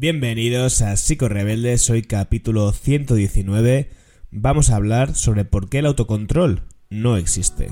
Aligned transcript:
Bienvenidos 0.00 0.80
a 0.80 0.96
Psico 0.96 1.28
Rebelde, 1.28 1.76
soy 1.76 2.02
capítulo 2.02 2.70
119. 2.70 3.90
Vamos 4.30 4.70
a 4.70 4.76
hablar 4.76 5.16
sobre 5.16 5.44
por 5.44 5.68
qué 5.68 5.80
el 5.80 5.86
autocontrol 5.86 6.62
no 6.88 7.16
existe. 7.16 7.70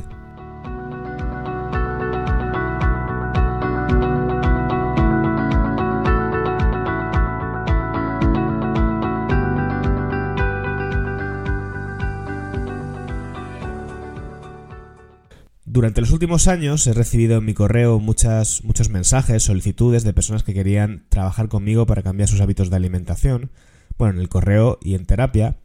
Durante 15.76 16.00
los 16.00 16.10
últimos 16.10 16.48
años 16.48 16.86
he 16.86 16.94
recibido 16.94 17.36
en 17.36 17.44
mi 17.44 17.52
correo 17.52 17.98
muchas, 18.00 18.64
muchos 18.64 18.88
mensajes, 18.88 19.42
solicitudes 19.42 20.04
de 20.04 20.14
personas 20.14 20.42
que 20.42 20.54
querían 20.54 21.04
trabajar 21.10 21.50
conmigo 21.50 21.84
para 21.84 22.02
cambiar 22.02 22.30
sus 22.30 22.40
hábitos 22.40 22.70
de 22.70 22.76
alimentación, 22.76 23.50
bueno, 23.98 24.14
en 24.14 24.20
el 24.20 24.30
correo 24.30 24.78
y 24.80 24.94
en 24.94 25.04
terapia. 25.04 25.58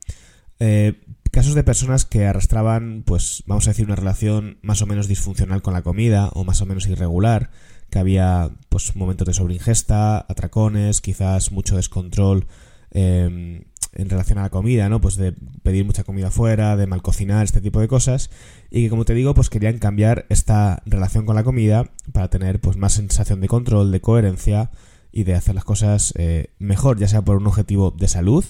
Eh, 0.59 0.99
casos 1.31 1.55
de 1.55 1.63
personas 1.63 2.03
que 2.03 2.25
arrastraban, 2.25 3.03
pues, 3.05 3.43
vamos 3.45 3.65
a 3.67 3.69
decir, 3.69 3.85
una 3.85 3.95
relación 3.95 4.57
más 4.61 4.81
o 4.81 4.85
menos 4.85 5.07
disfuncional 5.07 5.61
con 5.61 5.73
la 5.73 5.81
comida 5.81 6.27
o 6.33 6.43
más 6.43 6.61
o 6.61 6.65
menos 6.65 6.87
irregular, 6.87 7.49
que 7.89 7.99
había, 7.99 8.51
pues, 8.67 8.97
momentos 8.97 9.25
de 9.25 9.33
sobreingesta, 9.33 10.17
atracones, 10.17 10.99
quizás 10.99 11.53
mucho 11.53 11.77
descontrol 11.77 12.47
eh, 12.91 13.63
en 13.93 14.09
relación 14.09 14.37
a 14.37 14.43
la 14.43 14.49
comida, 14.49 14.89
¿no? 14.89 15.01
Pues 15.01 15.15
de 15.17 15.33
pedir 15.63 15.85
mucha 15.85 16.03
comida 16.03 16.31
fuera, 16.31 16.75
de 16.75 16.87
mal 16.87 17.01
cocinar, 17.01 17.43
este 17.43 17.61
tipo 17.61 17.79
de 17.79 17.87
cosas. 17.87 18.29
Y 18.69 18.83
que 18.83 18.89
como 18.89 19.05
te 19.05 19.13
digo, 19.13 19.33
pues 19.33 19.49
querían 19.49 19.79
cambiar 19.79 20.25
esta 20.29 20.81
relación 20.85 21.25
con 21.25 21.35
la 21.35 21.43
comida 21.43 21.91
para 22.13 22.29
tener 22.29 22.59
pues 22.59 22.77
más 22.77 22.93
sensación 22.93 23.41
de 23.41 23.47
control, 23.47 23.91
de 23.91 24.01
coherencia 24.01 24.71
y 25.11 25.23
de 25.23 25.35
hacer 25.35 25.55
las 25.55 25.65
cosas 25.65 26.13
eh, 26.17 26.53
mejor, 26.57 26.97
ya 26.97 27.07
sea 27.07 27.21
por 27.21 27.37
un 27.37 27.47
objetivo 27.47 27.91
de 27.91 28.07
salud 28.07 28.45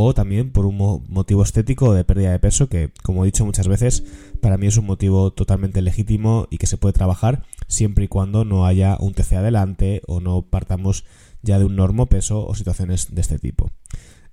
o 0.00 0.14
también 0.14 0.52
por 0.52 0.64
un 0.64 0.76
motivo 1.08 1.42
estético 1.42 1.92
de 1.92 2.04
pérdida 2.04 2.30
de 2.30 2.38
peso, 2.38 2.68
que 2.68 2.92
como 3.02 3.24
he 3.24 3.26
dicho 3.26 3.44
muchas 3.44 3.66
veces, 3.66 4.04
para 4.40 4.56
mí 4.56 4.68
es 4.68 4.76
un 4.76 4.86
motivo 4.86 5.32
totalmente 5.32 5.82
legítimo 5.82 6.46
y 6.50 6.58
que 6.58 6.68
se 6.68 6.76
puede 6.76 6.92
trabajar 6.92 7.42
siempre 7.66 8.04
y 8.04 8.08
cuando 8.08 8.44
no 8.44 8.64
haya 8.64 8.96
un 9.00 9.12
TC 9.12 9.32
adelante 9.32 10.02
o 10.06 10.20
no 10.20 10.42
partamos 10.42 11.04
ya 11.42 11.58
de 11.58 11.64
un 11.64 11.74
normo 11.74 12.06
peso 12.06 12.46
o 12.46 12.54
situaciones 12.54 13.12
de 13.12 13.20
este 13.20 13.40
tipo. 13.40 13.72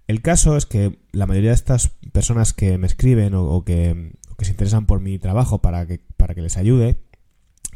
El 0.08 0.22
caso 0.22 0.56
es 0.56 0.66
que 0.66 1.00
la 1.12 1.26
mayoría 1.26 1.50
de 1.50 1.56
estas 1.56 1.90
personas 2.12 2.54
que 2.54 2.78
me 2.78 2.88
escriben 2.88 3.34
o, 3.34 3.64
que, 3.64 4.14
se 4.40 4.52
interesan 4.52 4.86
por 4.86 5.00
mi 5.00 5.18
trabajo 5.18 5.62
para 5.62 5.88
que, 5.88 6.00
para 6.18 6.36
que 6.36 6.42
les 6.42 6.58
ayude, 6.58 6.98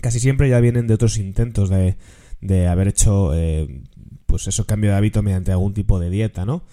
casi 0.02 0.20
siempre 0.20 0.50
ya 0.50 0.60
vienen 0.60 0.88
de 0.88 0.94
otros 0.94 1.18
intentos 1.18 1.70
de, 1.70 1.98
de 2.42 2.68
haber 2.68 2.88
hecho, 2.88 3.34
eh, 3.34 3.84
pues 4.26 4.48
eso, 4.48 4.66
cambio 4.66 4.92
de 4.92 4.98
hábito 4.98 5.24
mediante 5.24 5.52
algún 5.52 5.74
tipo 5.74 6.00
de 6.00 6.10
dieta, 6.10 6.46
¿no? 6.46 6.64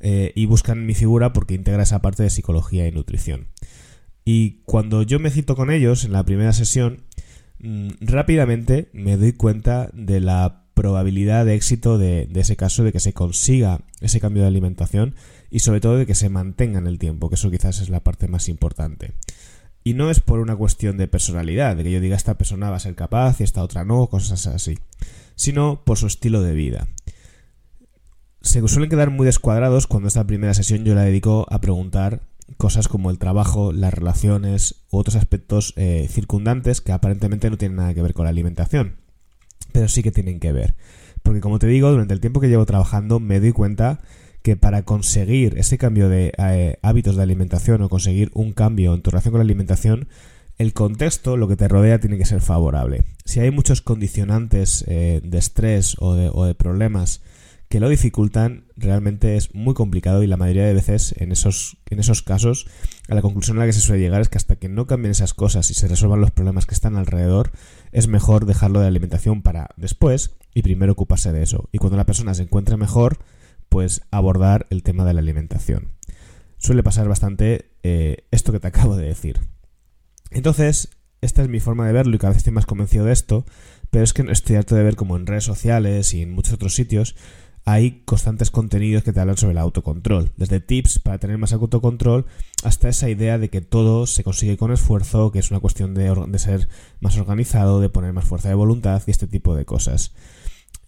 Eh, 0.00 0.32
y 0.34 0.46
buscan 0.46 0.84
mi 0.84 0.94
figura 0.94 1.32
porque 1.32 1.54
integra 1.54 1.82
esa 1.82 2.02
parte 2.02 2.22
de 2.22 2.30
psicología 2.30 2.86
y 2.86 2.92
nutrición. 2.92 3.46
Y 4.24 4.62
cuando 4.64 5.02
yo 5.02 5.20
me 5.20 5.30
cito 5.30 5.54
con 5.54 5.70
ellos 5.70 6.04
en 6.04 6.12
la 6.12 6.24
primera 6.24 6.52
sesión, 6.52 7.04
mm, 7.60 7.88
rápidamente 8.00 8.90
me 8.92 9.16
doy 9.16 9.32
cuenta 9.32 9.90
de 9.92 10.20
la 10.20 10.63
probabilidad 10.84 11.46
de 11.46 11.54
éxito 11.54 11.96
de, 11.96 12.28
ese 12.34 12.56
caso, 12.56 12.84
de 12.84 12.92
que 12.92 13.00
se 13.00 13.14
consiga 13.14 13.80
ese 14.02 14.20
cambio 14.20 14.42
de 14.42 14.48
alimentación 14.48 15.14
y 15.50 15.60
sobre 15.60 15.80
todo 15.80 15.96
de 15.96 16.04
que 16.04 16.14
se 16.14 16.28
mantenga 16.28 16.78
en 16.78 16.86
el 16.86 16.98
tiempo, 16.98 17.30
que 17.30 17.36
eso 17.36 17.50
quizás 17.50 17.80
es 17.80 17.88
la 17.88 18.00
parte 18.00 18.28
más 18.28 18.50
importante. 18.50 19.14
Y 19.82 19.94
no 19.94 20.10
es 20.10 20.20
por 20.20 20.40
una 20.40 20.56
cuestión 20.56 20.98
de 20.98 21.08
personalidad, 21.08 21.74
de 21.74 21.84
que 21.84 21.90
yo 21.90 22.00
diga 22.00 22.16
esta 22.16 22.36
persona 22.36 22.68
va 22.68 22.76
a 22.76 22.80
ser 22.80 22.94
capaz 22.96 23.40
y 23.40 23.44
esta 23.44 23.62
otra 23.62 23.86
no, 23.86 24.08
cosas 24.08 24.46
así, 24.46 24.78
sino 25.36 25.82
por 25.86 25.96
su 25.96 26.06
estilo 26.06 26.42
de 26.42 26.52
vida. 26.52 26.86
Se 28.42 28.60
suelen 28.68 28.90
quedar 28.90 29.08
muy 29.08 29.24
descuadrados 29.24 29.86
cuando 29.86 30.08
esta 30.08 30.26
primera 30.26 30.52
sesión 30.52 30.84
yo 30.84 30.94
la 30.94 31.04
dedico 31.04 31.46
a 31.48 31.62
preguntar 31.62 32.20
cosas 32.58 32.88
como 32.88 33.10
el 33.10 33.16
trabajo, 33.16 33.72
las 33.72 33.94
relaciones 33.94 34.84
u 34.90 34.98
otros 34.98 35.16
aspectos 35.16 35.72
eh, 35.76 36.08
circundantes 36.10 36.82
que 36.82 36.92
aparentemente 36.92 37.48
no 37.48 37.56
tienen 37.56 37.76
nada 37.76 37.94
que 37.94 38.02
ver 38.02 38.12
con 38.12 38.24
la 38.24 38.30
alimentación 38.30 39.02
pero 39.74 39.88
sí 39.88 40.04
que 40.04 40.12
tienen 40.12 40.38
que 40.38 40.52
ver. 40.52 40.76
Porque 41.24 41.40
como 41.40 41.58
te 41.58 41.66
digo, 41.66 41.90
durante 41.90 42.14
el 42.14 42.20
tiempo 42.20 42.38
que 42.38 42.48
llevo 42.48 42.64
trabajando 42.64 43.18
me 43.18 43.40
doy 43.40 43.50
cuenta 43.50 44.00
que 44.42 44.54
para 44.54 44.82
conseguir 44.82 45.58
ese 45.58 45.78
cambio 45.78 46.08
de 46.08 46.32
eh, 46.38 46.78
hábitos 46.80 47.16
de 47.16 47.24
alimentación 47.24 47.82
o 47.82 47.88
conseguir 47.88 48.30
un 48.34 48.52
cambio 48.52 48.94
en 48.94 49.02
tu 49.02 49.10
relación 49.10 49.32
con 49.32 49.40
la 49.40 49.44
alimentación, 49.44 50.06
el 50.58 50.74
contexto, 50.74 51.36
lo 51.36 51.48
que 51.48 51.56
te 51.56 51.66
rodea, 51.66 51.98
tiene 51.98 52.18
que 52.18 52.24
ser 52.24 52.40
favorable. 52.40 53.02
Si 53.24 53.40
hay 53.40 53.50
muchos 53.50 53.82
condicionantes 53.82 54.84
eh, 54.86 55.20
de 55.24 55.38
estrés 55.38 55.96
o 55.98 56.14
de, 56.14 56.30
o 56.32 56.44
de 56.44 56.54
problemas 56.54 57.20
que 57.74 57.80
lo 57.80 57.88
dificultan, 57.88 58.66
realmente 58.76 59.36
es 59.36 59.52
muy 59.52 59.74
complicado 59.74 60.22
y 60.22 60.28
la 60.28 60.36
mayoría 60.36 60.64
de 60.64 60.74
veces 60.74 61.12
en 61.18 61.32
esos, 61.32 61.76
en 61.90 61.98
esos 61.98 62.22
casos 62.22 62.68
a 63.08 63.16
la 63.16 63.20
conclusión 63.20 63.56
a 63.56 63.62
la 63.62 63.66
que 63.66 63.72
se 63.72 63.80
suele 63.80 64.00
llegar 64.00 64.20
es 64.20 64.28
que 64.28 64.38
hasta 64.38 64.54
que 64.54 64.68
no 64.68 64.86
cambien 64.86 65.10
esas 65.10 65.34
cosas 65.34 65.68
y 65.72 65.74
se 65.74 65.88
resuelvan 65.88 66.20
los 66.20 66.30
problemas 66.30 66.66
que 66.66 66.74
están 66.74 66.94
alrededor, 66.94 67.50
es 67.90 68.06
mejor 68.06 68.46
dejarlo 68.46 68.78
de 68.78 68.86
alimentación 68.86 69.42
para 69.42 69.70
después 69.76 70.36
y 70.54 70.62
primero 70.62 70.92
ocuparse 70.92 71.32
de 71.32 71.42
eso. 71.42 71.68
Y 71.72 71.78
cuando 71.78 71.96
la 71.96 72.06
persona 72.06 72.32
se 72.34 72.44
encuentre 72.44 72.76
mejor, 72.76 73.18
pues 73.68 74.02
abordar 74.12 74.68
el 74.70 74.84
tema 74.84 75.04
de 75.04 75.14
la 75.14 75.20
alimentación. 75.20 75.94
Suele 76.58 76.84
pasar 76.84 77.08
bastante 77.08 77.72
eh, 77.82 78.18
esto 78.30 78.52
que 78.52 78.60
te 78.60 78.68
acabo 78.68 78.94
de 78.94 79.08
decir. 79.08 79.40
Entonces, 80.30 80.90
esta 81.22 81.42
es 81.42 81.48
mi 81.48 81.58
forma 81.58 81.88
de 81.88 81.92
verlo 81.92 82.14
y 82.14 82.18
cada 82.20 82.30
vez 82.30 82.36
estoy 82.36 82.52
más 82.52 82.66
convencido 82.66 83.04
de 83.04 83.12
esto, 83.12 83.44
pero 83.90 84.04
es 84.04 84.12
que 84.12 84.22
estoy 84.30 84.54
harto 84.54 84.76
de 84.76 84.84
ver 84.84 84.94
como 84.94 85.16
en 85.16 85.26
redes 85.26 85.42
sociales 85.42 86.14
y 86.14 86.22
en 86.22 86.30
muchos 86.30 86.54
otros 86.54 86.76
sitios 86.76 87.16
hay 87.66 88.02
constantes 88.04 88.50
contenidos 88.50 89.04
que 89.04 89.12
te 89.12 89.20
hablan 89.20 89.38
sobre 89.38 89.52
el 89.52 89.58
autocontrol, 89.58 90.32
desde 90.36 90.60
tips 90.60 90.98
para 90.98 91.18
tener 91.18 91.38
más 91.38 91.52
autocontrol 91.54 92.26
hasta 92.62 92.90
esa 92.90 93.08
idea 93.08 93.38
de 93.38 93.48
que 93.48 93.62
todo 93.62 94.06
se 94.06 94.22
consigue 94.22 94.58
con 94.58 94.70
esfuerzo, 94.70 95.32
que 95.32 95.38
es 95.38 95.50
una 95.50 95.60
cuestión 95.60 95.94
de, 95.94 96.38
ser 96.38 96.68
más 97.00 97.16
organizado, 97.16 97.80
de 97.80 97.88
poner 97.88 98.12
más 98.12 98.26
fuerza 98.26 98.48
de 98.48 98.54
voluntad 98.54 99.02
y 99.06 99.10
este 99.10 99.26
tipo 99.26 99.54
de 99.56 99.64
cosas. 99.64 100.12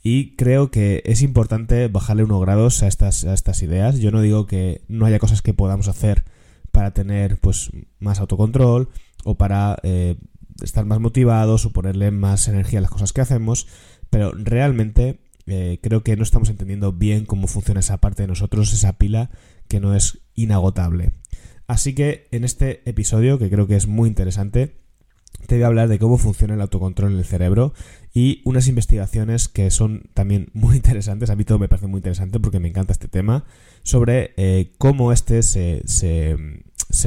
Y 0.02 0.36
creo 0.36 0.70
que 0.70 1.02
es 1.06 1.22
importante 1.22 1.88
bajarle 1.88 2.24
unos 2.24 2.42
grados 2.42 2.82
a 2.82 2.88
estas, 2.88 3.24
a 3.24 3.32
estas 3.32 3.62
ideas. 3.62 3.98
Yo 3.98 4.10
no 4.10 4.20
digo 4.20 4.46
que 4.46 4.82
no 4.86 5.06
haya 5.06 5.18
cosas 5.18 5.42
que 5.42 5.54
podamos 5.54 5.88
hacer 5.88 6.24
para 6.72 6.92
tener 6.92 7.38
pues 7.38 7.70
más 7.98 8.20
autocontrol 8.20 8.90
o 9.24 9.34
para 9.36 9.78
eh, 9.82 10.16
estar 10.62 10.84
más 10.84 11.00
motivados 11.00 11.64
o 11.64 11.72
ponerle 11.72 12.10
más 12.10 12.48
energía 12.48 12.78
a 12.78 12.82
las 12.82 12.90
cosas 12.90 13.12
que 13.12 13.22
hacemos, 13.22 13.66
pero 14.10 14.32
realmente 14.32 15.25
eh, 15.46 15.78
creo 15.82 16.02
que 16.02 16.16
no 16.16 16.22
estamos 16.22 16.48
entendiendo 16.50 16.92
bien 16.92 17.24
cómo 17.24 17.46
funciona 17.46 17.80
esa 17.80 17.98
parte 17.98 18.22
de 18.22 18.28
nosotros, 18.28 18.72
esa 18.72 18.98
pila 18.98 19.30
que 19.68 19.80
no 19.80 19.94
es 19.94 20.18
inagotable. 20.34 21.12
Así 21.66 21.94
que 21.94 22.28
en 22.30 22.44
este 22.44 22.88
episodio, 22.88 23.38
que 23.38 23.50
creo 23.50 23.66
que 23.66 23.76
es 23.76 23.86
muy 23.86 24.08
interesante, 24.08 24.76
te 25.46 25.56
voy 25.56 25.64
a 25.64 25.66
hablar 25.68 25.88
de 25.88 25.98
cómo 25.98 26.18
funciona 26.18 26.54
el 26.54 26.60
autocontrol 26.60 27.12
en 27.12 27.18
el 27.18 27.24
cerebro 27.24 27.74
y 28.12 28.42
unas 28.44 28.68
investigaciones 28.68 29.48
que 29.48 29.70
son 29.70 30.10
también 30.14 30.50
muy 30.54 30.76
interesantes, 30.76 31.30
a 31.30 31.36
mí 31.36 31.44
todo 31.44 31.58
me 31.58 31.68
parece 31.68 31.86
muy 31.86 31.98
interesante 31.98 32.40
porque 32.40 32.60
me 32.60 32.68
encanta 32.68 32.92
este 32.92 33.08
tema, 33.08 33.44
sobre 33.82 34.32
eh, 34.36 34.72
cómo 34.78 35.12
este 35.12 35.42
se, 35.42 35.82
se 35.86 36.36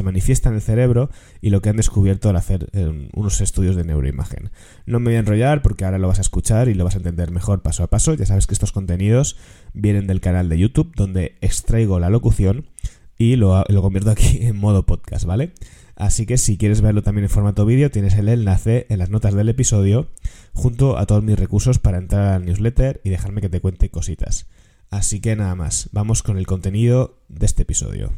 manifiesta 0.03 0.49
en 0.49 0.55
el 0.55 0.61
cerebro 0.61 1.09
y 1.41 1.49
lo 1.49 1.61
que 1.61 1.69
han 1.69 1.77
descubierto 1.77 2.29
al 2.29 2.35
hacer 2.35 2.69
eh, 2.73 3.09
unos 3.13 3.41
estudios 3.41 3.75
de 3.75 3.83
neuroimagen. 3.83 4.51
No 4.85 4.99
me 4.99 5.05
voy 5.05 5.15
a 5.15 5.19
enrollar 5.19 5.61
porque 5.61 5.85
ahora 5.85 5.97
lo 5.97 6.07
vas 6.07 6.19
a 6.19 6.21
escuchar 6.21 6.69
y 6.69 6.73
lo 6.73 6.85
vas 6.85 6.95
a 6.95 6.99
entender 6.99 7.31
mejor 7.31 7.61
paso 7.61 7.83
a 7.83 7.87
paso. 7.87 8.13
Ya 8.13 8.25
sabes 8.25 8.47
que 8.47 8.53
estos 8.53 8.71
contenidos 8.71 9.37
vienen 9.73 10.07
del 10.07 10.21
canal 10.21 10.49
de 10.49 10.57
YouTube 10.57 10.93
donde 10.95 11.35
extraigo 11.41 11.99
la 11.99 12.09
locución 12.09 12.67
y 13.17 13.35
lo, 13.35 13.63
lo 13.67 13.81
convierto 13.81 14.11
aquí 14.11 14.39
en 14.41 14.55
modo 14.55 14.85
podcast, 14.85 15.25
¿vale? 15.25 15.51
Así 15.95 16.25
que 16.25 16.37
si 16.37 16.57
quieres 16.57 16.79
verlo 16.79 17.03
también 17.03 17.25
en 17.25 17.29
formato 17.29 17.65
vídeo, 17.65 17.91
tienes 17.91 18.13
el 18.15 18.29
enlace 18.29 18.85
en 18.89 18.99
las 18.99 19.09
notas 19.09 19.33
del 19.33 19.49
episodio 19.49 20.07
junto 20.53 20.97
a 20.97 21.05
todos 21.05 21.23
mis 21.23 21.37
recursos 21.37 21.77
para 21.77 21.97
entrar 21.97 22.33
al 22.33 22.45
newsletter 22.45 23.01
y 23.03 23.09
dejarme 23.09 23.41
que 23.41 23.49
te 23.49 23.59
cuente 23.59 23.89
cositas. 23.89 24.47
Así 24.89 25.19
que 25.19 25.35
nada 25.35 25.55
más, 25.55 25.89
vamos 25.91 26.23
con 26.23 26.37
el 26.37 26.47
contenido 26.47 27.19
de 27.27 27.45
este 27.45 27.63
episodio. 27.63 28.13